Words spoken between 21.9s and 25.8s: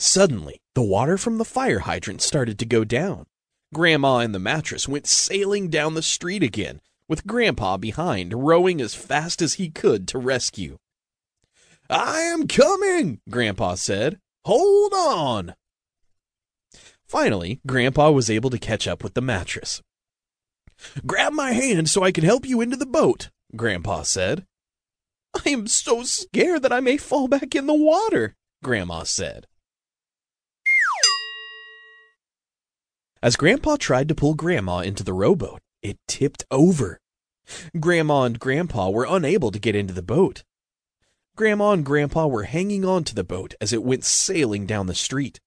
so I can help you into the boat, Grandpa said. I am